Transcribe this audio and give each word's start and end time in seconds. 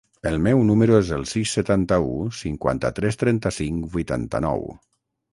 El 0.27 0.35
meu 0.45 0.61
número 0.67 0.93
es 1.01 1.09
el 1.17 1.25
sis, 1.31 1.51
setanta-u, 1.57 2.15
cinquanta-tres, 2.37 3.19
trenta-cinc, 3.25 3.85
vuitanta-nou. 3.97 4.65